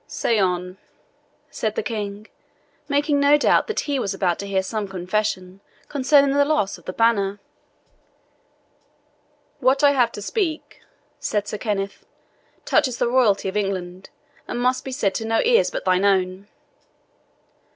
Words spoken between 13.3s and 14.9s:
of England, and must